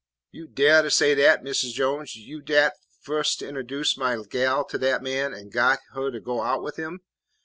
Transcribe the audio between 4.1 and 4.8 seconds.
gal to